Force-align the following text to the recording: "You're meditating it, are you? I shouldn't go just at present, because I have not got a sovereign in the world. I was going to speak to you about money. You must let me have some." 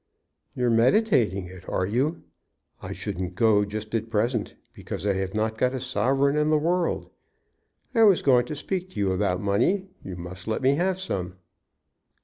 "You're 0.55 0.71
meditating 0.71 1.45
it, 1.45 1.69
are 1.69 1.85
you? 1.85 2.23
I 2.81 2.91
shouldn't 2.91 3.35
go 3.35 3.63
just 3.63 3.93
at 3.93 4.09
present, 4.09 4.55
because 4.73 5.05
I 5.05 5.13
have 5.13 5.35
not 5.35 5.59
got 5.59 5.75
a 5.75 5.79
sovereign 5.79 6.35
in 6.37 6.49
the 6.49 6.57
world. 6.57 7.07
I 7.93 8.01
was 8.05 8.23
going 8.23 8.47
to 8.47 8.55
speak 8.55 8.89
to 8.93 8.99
you 8.99 9.11
about 9.11 9.41
money. 9.41 9.89
You 10.03 10.15
must 10.15 10.47
let 10.47 10.63
me 10.63 10.73
have 10.73 10.99
some." 10.99 11.35